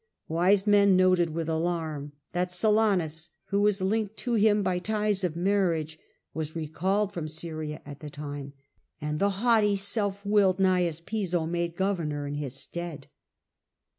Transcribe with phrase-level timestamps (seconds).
[0.27, 5.35] Yet men noted with alarm that Silanus, who was linked to him by ties of
[5.35, 5.99] marriage,
[6.33, 8.53] was recalled from appo?mm\mt^ Syria at the time,
[8.99, 13.09] and the haughty, self willed Cnnsus Piso made governor in his stead.